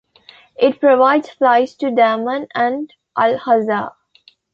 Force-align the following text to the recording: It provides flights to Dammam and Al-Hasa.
It 0.57 0.79
provides 0.79 1.29
flights 1.29 1.75
to 1.75 1.91
Dammam 1.91 2.47
and 2.55 2.91
Al-Hasa. 3.15 3.91